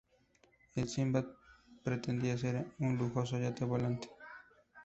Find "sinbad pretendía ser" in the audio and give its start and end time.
0.89-2.65